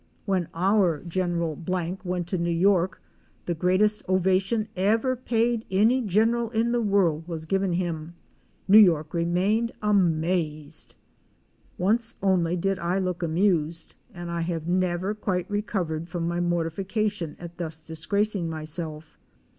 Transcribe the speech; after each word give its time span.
When 0.25 0.47
our. 0.55 1.03
General 1.03 1.55
Blank 1.55 2.03
went 2.03 2.25
to 2.29 2.39
New 2.39 2.49
York 2.49 2.99
the 3.45 3.53
greatest 3.53 4.01
ovation 4.09 4.67
ever 4.75 5.15
paid 5.15 5.63
any 5.69 6.01
general 6.01 6.49
in 6.49 6.71
the 6.71 6.81
world 6.81 7.27
was 7.27 7.45
given 7.45 7.73
him. 7.73 8.15
New 8.67 8.79
York 8.79 9.13
remained 9.13 9.71
amazed!"' 9.79 10.95
Once 11.77 12.15
only 12.23 12.55
did 12.57 12.79
I 12.79 12.97
look 12.97 13.21
amused 13.21 13.93
and 14.11 14.31
I 14.31 14.41
have 14.41 14.67
never 14.67 15.13
quite 15.13 15.47
recovered 15.51 16.09
from 16.09 16.27
my 16.27 16.39
mortification 16.39 17.35
at 17.39 17.59
thus 17.59 17.77
disgracing 17.77 18.49
myself. 18.49 19.19